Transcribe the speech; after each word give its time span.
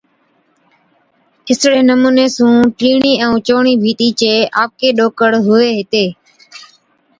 اِسڙي 1.49 1.81
نمُوني 1.87 2.25
سُون 2.35 2.55
ٽِيڻِي 2.77 3.13
ائُون 3.23 3.35
چَئُوڻِي 3.45 3.73
ڀِيتي 3.83 4.09
چي 4.19 4.31
آپڪي 4.63 4.89
ڏوڪر 4.97 5.31
هُوَي 5.45 5.69
هِتي۔ 5.77 6.05